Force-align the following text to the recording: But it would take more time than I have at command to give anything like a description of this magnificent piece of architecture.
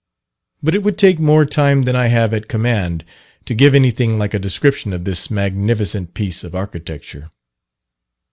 But 0.63 0.73
it 0.73 0.81
would 0.81 0.97
take 0.97 1.19
more 1.19 1.45
time 1.45 1.83
than 1.83 1.95
I 1.95 2.07
have 2.07 2.33
at 2.33 2.47
command 2.47 3.05
to 3.45 3.53
give 3.53 3.75
anything 3.75 4.17
like 4.17 4.33
a 4.33 4.39
description 4.39 4.93
of 4.93 5.03
this 5.03 5.29
magnificent 5.29 6.15
piece 6.15 6.43
of 6.43 6.55
architecture. 6.55 7.29